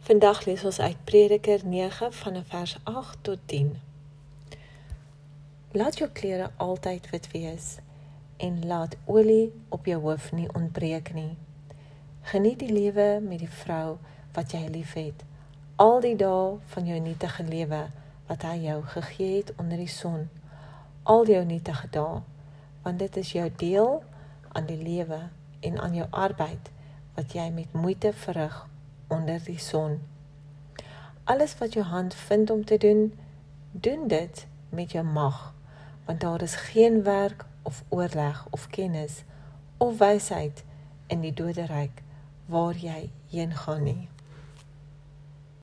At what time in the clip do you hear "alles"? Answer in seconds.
31.24-31.58